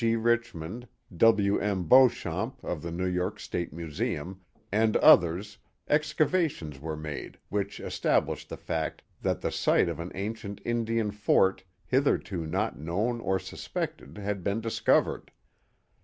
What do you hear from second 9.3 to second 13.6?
the site of an ancient Indian fort, hitherto not known or